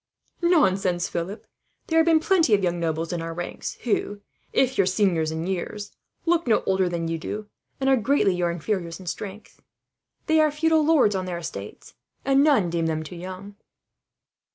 [0.41, 1.45] "Nonsense, Philip.
[1.85, 5.45] There have been plenty of young nobles in our ranks who, if your seniors in
[5.45, 9.61] years, look no older than you do, and are greatly your inferiors in strength.
[10.25, 11.93] They are feudal lords on their estates,
[12.25, 13.57] and none deem them too young."